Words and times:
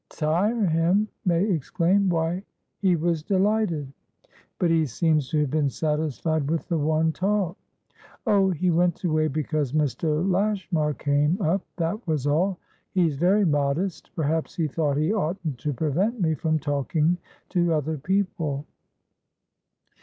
"Tire 0.09 0.65
him?" 0.65 1.07
May 1.25 1.45
exclaimed. 1.51 2.11
"Way, 2.11 2.41
he 2.79 2.95
was 2.95 3.21
delighted!" 3.21 3.93
"But 4.57 4.71
he 4.71 4.87
seems 4.87 5.29
to 5.29 5.41
have 5.41 5.51
been 5.51 5.69
satisfied 5.69 6.49
with 6.49 6.67
the 6.67 6.77
one 6.79 7.11
talk." 7.11 7.55
"Oh, 8.25 8.49
he 8.49 8.71
went 8.71 9.03
away 9.03 9.27
because 9.27 9.73
Mr. 9.73 10.27
Lashmar 10.27 10.95
came 10.95 11.39
up, 11.39 11.61
that 11.75 12.07
was 12.07 12.25
all. 12.25 12.57
He's 12.89 13.15
very 13.15 13.45
modest; 13.45 14.09
perhaps 14.15 14.55
he 14.55 14.67
thought 14.67 14.97
he 14.97 15.13
oughtn't 15.13 15.59
to 15.59 15.71
prevent 15.71 16.19
me 16.19 16.33
from 16.33 16.57
talking 16.57 17.19
to 17.49 17.71
other 17.71 17.99
people." 17.99 18.65